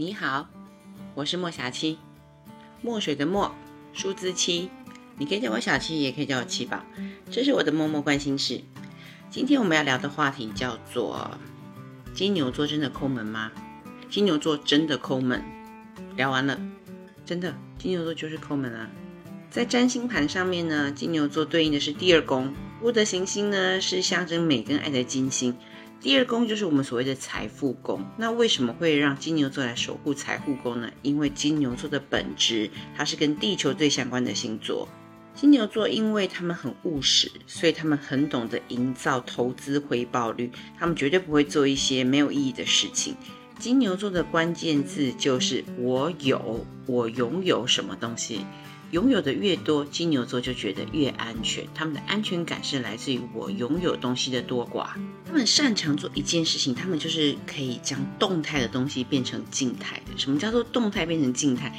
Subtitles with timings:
[0.00, 0.48] 你好，
[1.16, 1.98] 我是墨霞七，
[2.82, 3.52] 墨水的墨，
[3.92, 4.70] 数字七，
[5.16, 6.84] 你可以叫我小七，也可以叫我七宝。
[7.32, 8.60] 这是我的默默关心事。
[9.28, 11.28] 今天我们要聊的话题叫做：
[12.14, 13.50] 金牛座真的抠门吗？
[14.08, 15.42] 金牛座真的抠门。
[16.14, 16.56] 聊完了，
[17.26, 18.88] 真的，金牛座就是抠门啊。
[19.50, 25.56] 在占星盘上面呢，金牛座对应的是第二宫，屋的行星呢是象征美跟爱的金星。
[26.00, 28.04] 第二宫就是我们所谓的财富宫。
[28.16, 30.88] 那为什么会让金牛座来守护财富宫呢？
[31.02, 34.88] 因为金牛座的本质，它是跟地球最相关的星座。
[35.34, 40.52] 金牛座因为他们很务实，所以他们很懂得营造投资回报率。
[40.78, 43.16] 他们绝对不会做一些没有意义的事情。
[43.58, 48.46] 金牛座的关键字就是我有，我拥有什么东西。
[48.90, 51.66] 拥有的越多，金牛座就觉得越安全。
[51.74, 54.88] 他们的安全感是来自于我拥有东西的多寡。
[55.26, 60.16] 他们擅长做一件事情，他们就是可以将动态的东西变成静态的。
[60.16, 61.70] 什么叫做动态变成静态？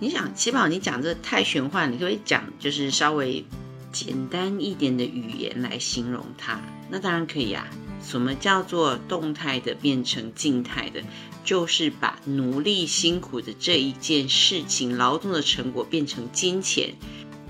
[0.00, 3.44] 你想，七宝，你讲这太玄幻，你可以讲就是稍微
[3.92, 6.60] 简单一点的语言来形容它。
[6.90, 7.68] 那当然可以啊。
[8.06, 11.02] 什么叫做动态的变成静态的？
[11.42, 16.94] 就是把努力辛苦的这一件事情、劳动的成果变成金钱。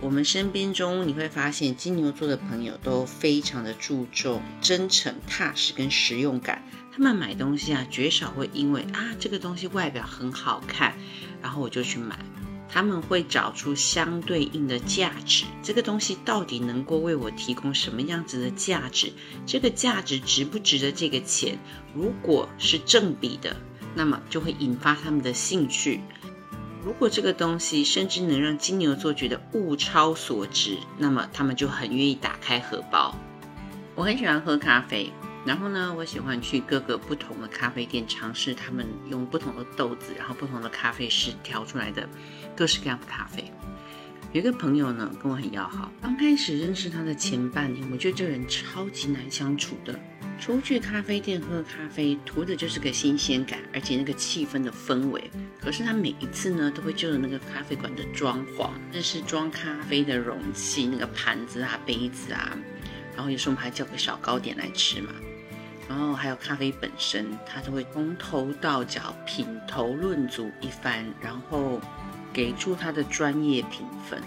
[0.01, 6.63] 我们身边中你会发现，金牛座的朋友都非常的注重真诚、踏实跟实用感。
[6.93, 10.95] 他们买东西啊，绝少会因为啊这个东西外表很好看，
[11.41, 12.19] 然后我就去买。
[12.75, 19.13] 他们会找出相对应的价值，这个东西到底能够为我提供什么样子的价值？
[19.47, 21.57] 这个价值值不值得这个钱？
[21.95, 23.55] 如果是正比的。
[23.95, 26.01] 那么就会引发他们的兴趣。
[26.85, 33.15] 如果这个东西甚至能让金牛座觉得物超所值，那么他们就很愿意打开荷包。
[33.95, 35.13] 我很喜欢喝咖啡，
[35.45, 42.09] 然后呢，我喜欢去各个不同的咖啡店尝试他们用不同的豆子，然后不同的咖啡师调出来的
[42.57, 43.53] 各式各样的咖啡。
[44.33, 49.99] 有一个朋友呢，跟我很要好，刚开始认识他的前半年，我觉得这人超级难相处的。
[50.41, 55.31] 出去咖啡店喝咖啡，图的就是个新鲜感，而且那个气氛的氛围。
[55.61, 62.59] 可是他每一次呢，都会就着那个咖啡馆的装潢，那是装咖啡的容器，那个盘子啊、杯子啊，
[63.15, 65.13] 然后有时候我们还叫个小糕点来吃嘛。
[65.89, 71.81] 然后还有咖啡本身，他都会从头到脚品头论足一番，然后
[72.33, 74.21] 给出他的专业评分。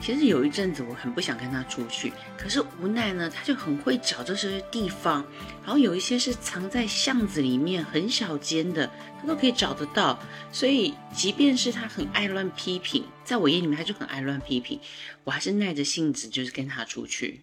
[0.00, 5.24] 其实有一阵子我很不想跟他出去，可是无奈呢，他就很会找这些地方，
[5.64, 10.18] 然后有一些是藏在巷子里面很小间的，他都可以找得到。
[10.50, 14.80] 所以即便是他很爱乱批评，在我眼里面他就很爱乱批评，
[15.22, 17.42] 我还是耐着性子就是跟他出去。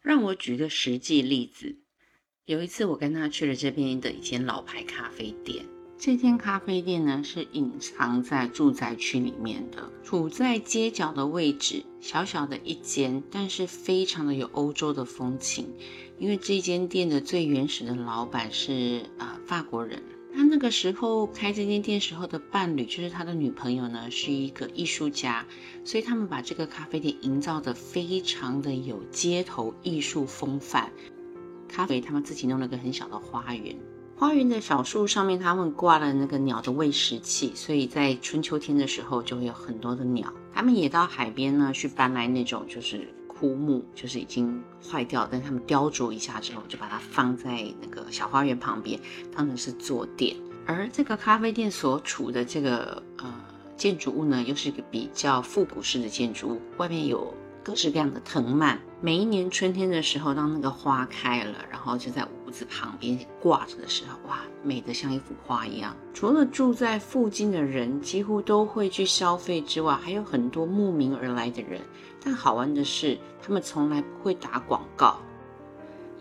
[0.00, 1.76] 让我举个实际例子，
[2.48, 5.66] 有一次我跟他去了这边的一间老牌咖啡店。
[5.98, 15.74] 这间咖啡店呢，是隐藏在住宅区里面的，处在街角的位置，小小的一间，但是非常的有欧洲的风情。
[16.18, 20.02] 因为这间店的最原始的老板是啊法国人，
[20.34, 25.44] 他那个时候开这间店时候的伴侣，就是他的女朋友呢，是一个艺术家，
[25.84, 30.90] 所以他们把这个咖啡店营造的非常的有街头艺术风范。
[31.68, 33.76] 咖啡他们自己弄了个很小的花园。
[34.16, 40.32] 花园的小树上面，他们挂了那个鸟的喂食器，所以在春秋天的时候就会有很多的鸟。
[40.52, 48.98] 他们也到海边呢去搬来那种就是枯木，就是已经坏掉，但他们雕琢一下之后，就把它放在那个小花园旁边，
[49.36, 50.36] 当成是坐垫。
[50.66, 53.32] 而这个咖啡店所处的这个呃
[53.76, 57.32] 建筑物呢，又是一个比较复古式的建筑物，外面有。
[57.60, 65.94] 各式各样的藤蔓，每一年春天的时候，当那个花开了，然后就在屋子旁边挂着的时候，哇，美得像一幅画一样。
[66.12, 71.80] 除了住在附近的人几乎都会去消费之外，还有很多慕名而来的人。
[72.20, 75.20] 但好玩的是，他们从来不会打广告，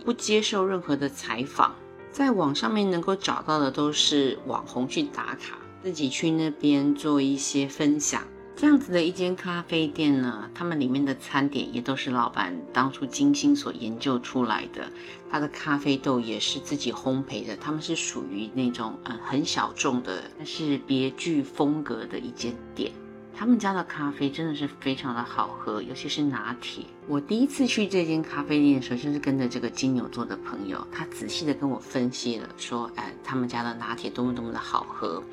[0.05, 1.73] 不接受任何的采访，
[2.11, 8.21] 在网上面能够找到的都是网红去打卡，自己去那边做一些分享。
[8.59, 14.91] 这样子的一间咖啡店呢，他们里面的餐点也都是老板当初精心所研究出来的，
[15.29, 17.55] 他的咖啡豆也是自己烘焙的。
[17.55, 22.91] 他们是属于那种嗯很小众的，但是别具风格的一间店。
[23.35, 26.83] 他们家的咖啡真的是非常的好喝，尤其是拿铁。
[27.07, 35.23] 我第一次去这间咖啡店的时候，就是跟着这个金牛座的朋友，他仔细的跟我分析了，说哎他们家的拿铁多么多么的好喝。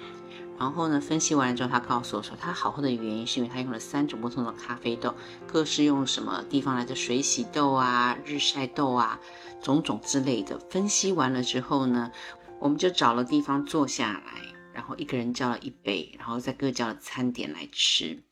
[0.59, 5.15] 然后呢，分析完了之后，他告诉我说，他好喝的原因是因为他用了三种不同的咖啡豆，
[5.47, 9.19] 各是用什么地方来的水洗豆啊、日晒豆啊，
[9.61, 10.59] 种种之类的。
[10.71, 12.13] 分析完了之后呢，
[12.61, 18.23] 我们就找了地方坐下来，然后一个人叫了一杯，然后再各叫了餐点来吃。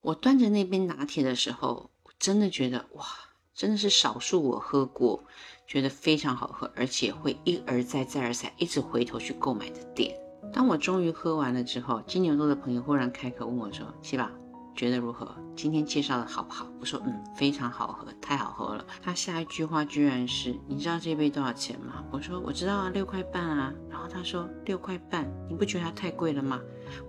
[0.00, 3.06] 我端着那杯拿铁的时候，我真的觉得哇，
[3.54, 5.24] 真的是少数我喝过
[5.66, 10.16] 觉得非常好喝，而且会一而再再而三一直回头去购买的店。
[10.52, 14.28] 当我终于喝完了之后，金牛座的朋友忽然开口问我说：“七宝。”
[14.74, 15.34] 觉得如何？
[15.54, 16.66] 今天介绍的好不好？
[16.80, 18.82] 我说嗯，非常好喝，太好喝了。
[19.02, 22.02] 他下一句话居然是：你知道这杯多少钱吗？
[22.10, 23.70] 我说我知道啊，六块半啊。
[23.90, 26.58] 然后他说六块半，你不觉得它太贵了吗？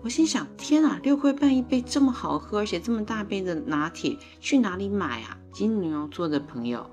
[0.03, 5.37] 我心想：天啊，六块半一杯这么好喝，而且这么大杯的拿铁，去哪里买啊？
[5.53, 6.85] 金牛座的朋友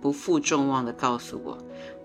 [0.00, 1.56] 不负众望的告诉我，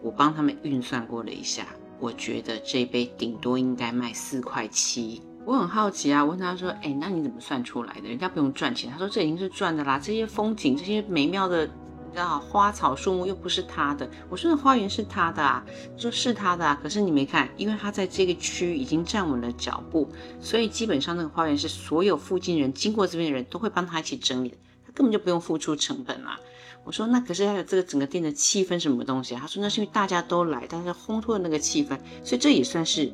[0.03, 1.65] 我帮他们运算过了一下，
[1.99, 5.21] 我觉得这杯顶多应该卖四块七。
[5.45, 8.09] 我很好奇啊，问他说：“哎，那你怎么算出来的？
[8.09, 15.63] 人家不用赚钱。”他说：“这已经是赚的啦，这些风景，这些美妙的，你知道花草树木又不是他的。”我说：“那花园是他的啊。”
[15.95, 20.09] 说是他的啊，可是你没看，因为他在这个区已经站稳了脚步，
[20.41, 24.51] 所以基本上那个花园是所有附近人经过这边的人都会帮他一起整理，
[24.83, 26.39] 他根本就不用付出成本啊。
[26.85, 33.11] 我说：“那可是还有这个整个店的气氛什么东西？”他说：“那是因为大家都来，但是烘托的那个气氛，所以这也算是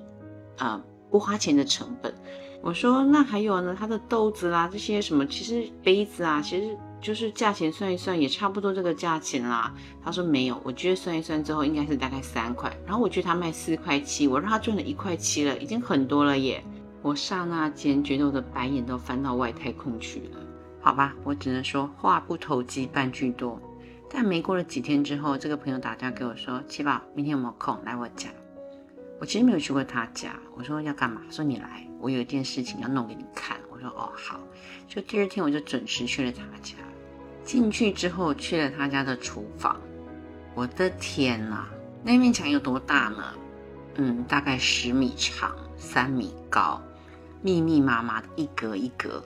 [0.57, 0.79] 啊。”
[1.11, 2.13] 不花钱的成本，
[2.61, 9.75] 我说那还有呢，它的豆子啦，这些什么，其实杯子啊，其实就是价钱算一算也差不多这个价钱啦。
[10.01, 16.63] 他说没有，我觉得算一算之后应该是大概三块，然后我觉得他卖四块七，我让他赚了一块七了，已经很多了耶。
[17.01, 20.39] 我刹那间觉得我的白眼都翻到外太空去了。
[20.81, 23.61] 好吧，我只能说话不投机半句多。
[24.09, 28.29] 但没过了几天之后，这个朋友打电话给我说，七宝，明天有没有空来我家？
[29.19, 31.21] 我其实没有去过他家，我说要干嘛？
[31.29, 33.57] 说你来，我有一件事情要弄给你看。
[33.71, 34.39] 我说哦好，
[34.87, 36.75] 就第二天我就准时去了他家。
[37.43, 39.79] 进去之后去了他家的厨房，
[40.53, 41.69] 我的天哪，
[42.03, 43.23] 那面墙有多大呢？
[43.95, 46.81] 嗯，大概十米长，三米高，
[47.41, 49.23] 密密麻麻的一格一格，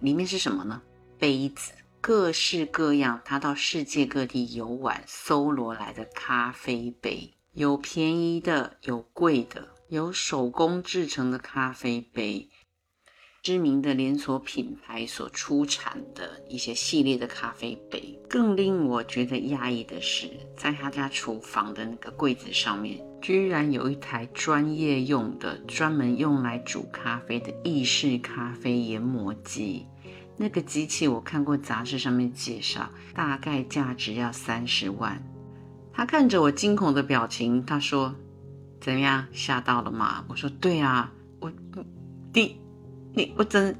[0.00, 0.80] 里面是什么呢？
[1.18, 7.32] 杯子，各式各样，他到世界各地游玩搜罗来的咖啡杯。
[7.52, 12.50] 有便宜的，有贵的，有手工制成的咖啡杯，
[13.42, 18.20] 知名的连锁品牌所出产的一些系列的咖啡杯。
[18.28, 29.86] 更令我觉得压抑的是，在他家厨房的那个柜子上面，居然有一台专业用的、专门用来煮咖啡的意式咖啡研磨机。
[30.36, 35.22] 那个机器我看过杂志上面介绍，大概价值要三十万。
[35.92, 38.14] 他看着我惊恐的表情，他说
[38.80, 41.10] ：“怎么样，吓到了吗？”我说：“对啊，
[41.40, 41.50] 我，
[42.32, 42.60] 第，
[43.14, 43.74] 你，我真，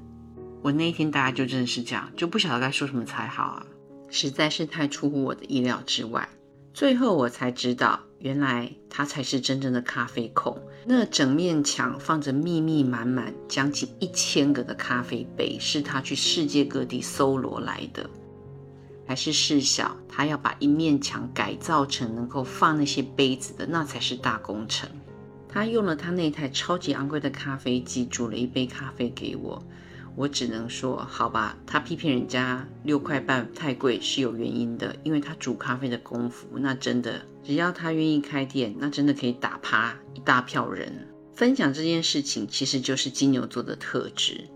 [0.63, 3.67] 我那一天大概就真的是这样，就不晓得该说什么才好啊，
[4.09, 6.27] 实在是太出乎我的意料之外。
[6.73, 10.59] 最后我才知道，原来他才是真正的咖啡控。
[10.87, 18.09] 那整面墙放着密密满满将近一千个的咖啡杯，是他去世界各地搜罗来的。”
[19.09, 24.89] 还是事小，他要把一面墙改造成能够放那些杯子的，那才是大工程。
[25.49, 29.63] 他用了他那台超级昂贵的咖啡机煮了一杯咖啡给我，
[30.17, 31.57] 我只能说好吧。
[31.67, 41.07] 他批评人家六块半太贵是有原因的，因为他煮咖啡的功夫，那真的只要他愿意开店，那真的可以打趴一大票人。
[41.35, 44.49] 分享这件事情其实就是金牛座的特质。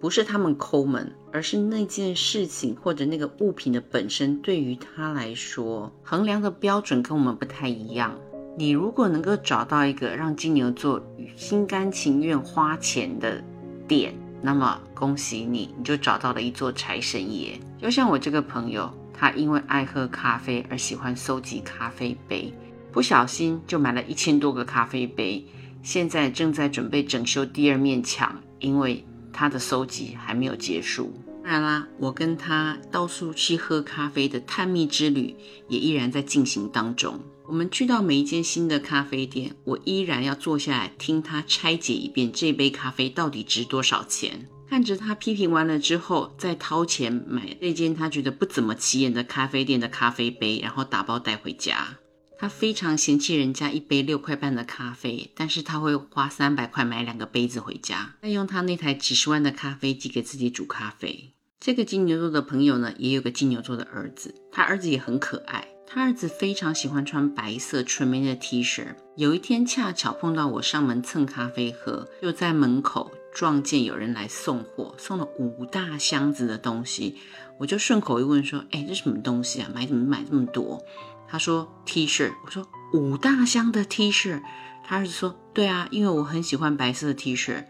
[0.00, 8.16] 不是他们抠门，而是那件事情或者那个物品的本身，对于他来说，衡量的标准跟我们不太一样。
[8.56, 11.02] 你如果能够找到一个让金牛座
[11.34, 13.42] 心甘情愿花钱的
[13.88, 17.58] 点，那么恭喜你，你就找到了一座财神爷。
[17.80, 22.52] 就像我这个朋友，他因为爱喝咖啡而喜欢收集咖啡杯，
[22.92, 25.46] 不小心就买了一千多个咖啡杯，
[25.82, 29.04] 现在正在准备整修第二面墙，因为。
[29.30, 31.12] 他的收集还没有结束。
[31.44, 35.32] 当然啦，我跟他到处去喝咖啡的探秘之旅
[35.68, 37.20] 也依然在进行当中。
[37.48, 44.46] 我们去到每一间新的咖啡店，我依然要坐下来听他拆解一遍这杯咖啡到底值多少钱。
[44.68, 51.96] 看着他批评完了之后，再掏钱买那间他觉得不怎么起眼的咖啡店的咖啡杯，然后打包带回家。
[52.38, 61.32] 他非常嫌弃人家一杯六块半的咖啡，但是他会花三百块买两个杯子回家，再用他那台几十万的咖啡机给自己煮咖啡。
[61.60, 65.66] 这个金牛座的朋友呢，也有个金牛座的儿子，他儿子也很可爱。
[65.88, 68.94] 他儿子非常喜欢穿白色纯棉的 T 恤。
[69.16, 77.16] 有一天恰巧碰到我上门蹭咖啡喝，就在门口撞见有人来送货，送了五大箱子的东西。
[77.58, 79.68] 我就顺口一问说：“哎，这什么东西啊？
[79.74, 80.80] 买怎么买这么多？”
[81.26, 84.40] 他说 T 恤，我说五大箱的 T 恤，
[84.84, 87.64] 他儿子说：“对啊，因为我很喜欢白色的 T 恤。”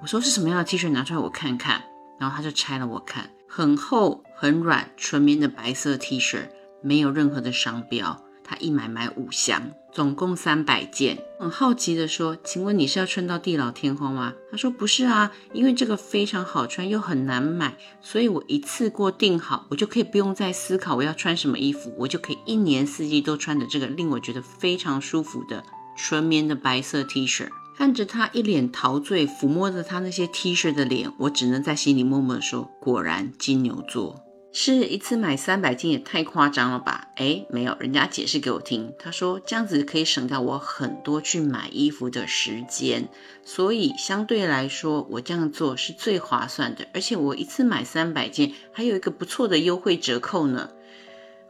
[0.00, 0.88] 我说：“是什么样的 T 恤？
[0.90, 1.82] 拿出来我看看。”
[2.24, 6.48] 然后他就拆了我看，很厚、很软、纯棉的白色 T 恤，
[6.80, 8.18] 没有任何的商标。
[8.42, 11.18] 他一买买五箱，总共三百件。
[11.38, 25.62] 很好奇的说：“请问你是要穿到地老天荒吗？”他说：“不是啊，因为这个非常好穿又很难买，所以我一次过订好，我就可以不用再思考我要穿什么衣服，我就可以一年四季都穿着这个令我觉得非常舒服的
[25.94, 34.20] 纯棉的白色 T 恤。”看着他一脸陶醉，抚摸着他那些 T 恤的脸，我只能在心里默默说：“果然金牛座。”
[34.56, 37.08] 是一次买三百件也太夸张了吧？
[37.16, 43.08] 哎，没有，人家解释给我听，他说这样子可以省掉我很多去买衣服的时间，
[43.44, 50.70] 所以相对来说我这样做是最划算的，而且我一次买三百件还有一个不错的优惠折扣呢。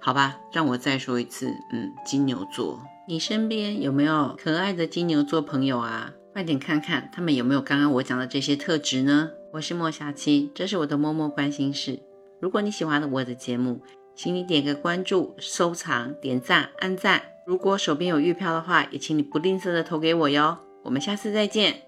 [0.07, 6.13] 好吧，让我再说一次，嗯，金牛座，你身边有没有可爱的金牛座朋友啊？
[6.35, 9.31] 快点看看他们有没有刚刚我讲的这些特质呢？
[9.55, 11.99] 我是莫小七，这是我的默默关心事。
[12.39, 13.81] 如果你喜欢我的节目，
[14.15, 17.23] 请你点个关注、收藏、点赞、按赞。
[17.47, 20.59] 如果手边有月票的话，也请你不吝啬的投给我哟。
[20.83, 21.81] 我们下次再见。